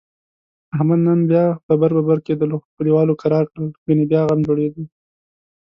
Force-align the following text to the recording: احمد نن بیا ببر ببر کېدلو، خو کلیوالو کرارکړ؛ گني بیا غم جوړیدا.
احمد 0.75 0.99
نن 1.07 1.19
بیا 1.29 1.43
ببر 1.67 1.91
ببر 1.97 2.19
کېدلو، 2.27 2.55
خو 2.61 2.67
کلیوالو 2.75 3.19
کرارکړ؛ 3.21 3.61
گني 3.85 4.05
بیا 4.09 4.21
غم 4.27 4.39
جوړیدا. 4.47 4.83